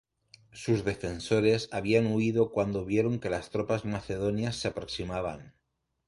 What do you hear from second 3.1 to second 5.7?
que las tropas macedonias se aproximaban.